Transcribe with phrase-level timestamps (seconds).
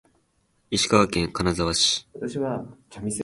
[0.71, 2.07] 石川県金沢市